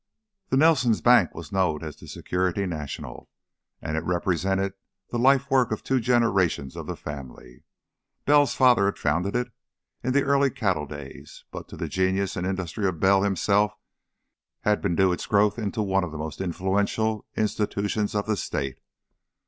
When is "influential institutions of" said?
16.43-18.25